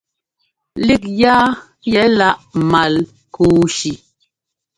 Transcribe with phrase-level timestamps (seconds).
[0.85, 1.45] Lík yaa
[1.91, 2.37] yɛ láʼ
[2.69, 3.91] Malkúshi.